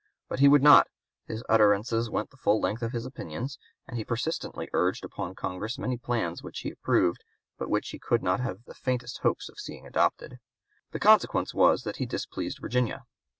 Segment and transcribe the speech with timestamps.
[0.27, 0.87] But he would not;
[1.27, 5.77] his utterances went the full length of his opinions, and he persistently urged upon Congress
[5.77, 7.23] many plans which he approved,
[7.59, 10.39] but which he could not have the faintest hopes of seeing adopted.
[10.91, 13.05] The consequence was that he displeased Virginia.